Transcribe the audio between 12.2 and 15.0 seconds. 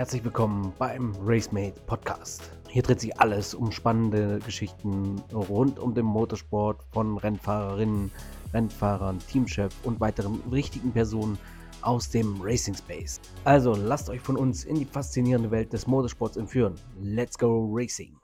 Racing Space. Also lasst euch von uns in die